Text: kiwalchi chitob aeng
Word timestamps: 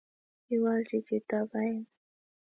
kiwalchi 0.45 0.97
chitob 1.07 1.49
aeng 1.61 1.81